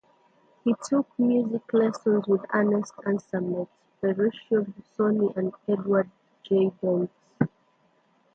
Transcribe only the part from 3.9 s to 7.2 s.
Ferruccio Busoni and Edward J. Dent.